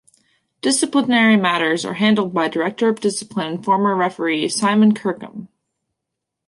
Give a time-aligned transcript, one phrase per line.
[0.61, 5.47] Disciplinary matters are handled by Director of Discipline and former referee Simon Kirkham.